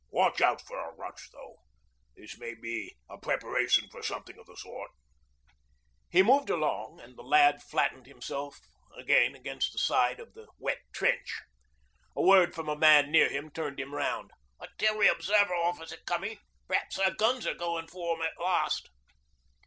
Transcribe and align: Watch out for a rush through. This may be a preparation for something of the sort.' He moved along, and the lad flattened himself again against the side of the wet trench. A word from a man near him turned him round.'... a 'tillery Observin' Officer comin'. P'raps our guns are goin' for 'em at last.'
Watch 0.09 0.41
out 0.41 0.61
for 0.61 0.79
a 0.79 0.95
rush 0.95 1.29
through. 1.29 1.57
This 2.17 2.35
may 2.39 2.55
be 2.55 2.97
a 3.07 3.19
preparation 3.19 3.87
for 3.91 4.01
something 4.01 4.35
of 4.39 4.47
the 4.47 4.57
sort.' 4.57 4.89
He 6.09 6.23
moved 6.23 6.49
along, 6.49 6.99
and 6.99 7.15
the 7.15 7.21
lad 7.21 7.61
flattened 7.61 8.07
himself 8.07 8.59
again 8.97 9.35
against 9.35 9.73
the 9.73 9.77
side 9.77 10.19
of 10.19 10.33
the 10.33 10.47
wet 10.57 10.79
trench. 10.91 11.43
A 12.15 12.21
word 12.23 12.55
from 12.55 12.67
a 12.67 12.75
man 12.75 13.11
near 13.11 13.29
him 13.29 13.51
turned 13.51 13.79
him 13.79 13.93
round.'... 13.93 14.31
a 14.59 14.69
'tillery 14.79 15.07
Observin' 15.07 15.53
Officer 15.55 15.97
comin'. 16.07 16.39
P'raps 16.67 16.97
our 16.97 17.11
guns 17.13 17.45
are 17.45 17.53
goin' 17.53 17.85
for 17.87 18.15
'em 18.15 18.23
at 18.23 18.43
last.' 18.43 18.89